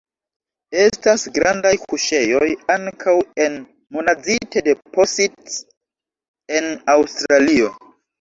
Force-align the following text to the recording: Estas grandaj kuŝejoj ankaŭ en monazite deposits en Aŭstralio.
Estas 0.83 1.25
grandaj 1.33 1.73
kuŝejoj 1.81 2.47
ankaŭ 2.75 3.13
en 3.45 3.57
monazite 3.97 4.63
deposits 4.69 5.59
en 6.61 6.67
Aŭstralio. 6.95 7.69